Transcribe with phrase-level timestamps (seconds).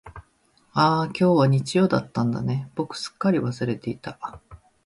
[0.73, 4.41] ああ、今日は日曜だったんだね、僕すっかり忘れていた。